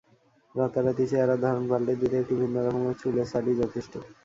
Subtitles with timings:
[0.55, 3.93] রাতারাতি চেহারার ধরন পাল্টে দিতে একটি ভিন্ন রকম চুলের ছাঁটই যথেষ্ট।